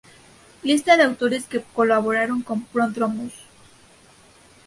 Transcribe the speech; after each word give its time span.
Lista 0.63 0.97
de 0.97 1.03
autores 1.03 1.43
que 1.51 1.61
colaboraron 1.77 2.39
en 2.49 2.59
Prodromus. 2.71 3.35